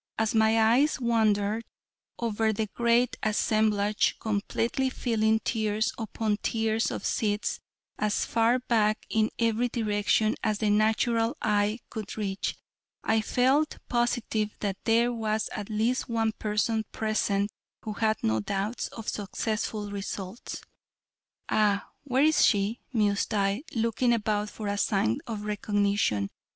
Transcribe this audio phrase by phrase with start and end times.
[0.17, 1.63] As my eyes wandered
[2.17, 7.59] over the great assemblage completely filling tiers upon tiers of seats,
[7.99, 12.55] as far back in every direction as the natural eye could reach,
[13.03, 17.51] I felt positive that there was at least one person present
[17.83, 20.63] who had no doubts of successful results.
[21.47, 26.31] "Ah, where is she?" mused I, looking about for a sign of recognition.